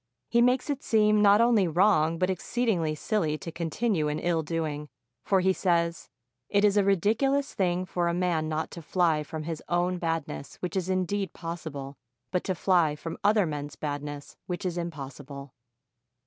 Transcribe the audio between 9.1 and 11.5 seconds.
from his own badness, v/hich is indeed